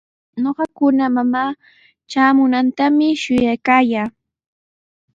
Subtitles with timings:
[0.43, 1.55] Ñuqakuna mamaa
[2.09, 4.07] traamunantami shuyaykaayaa.